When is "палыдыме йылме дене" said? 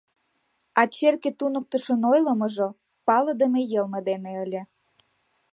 3.07-4.31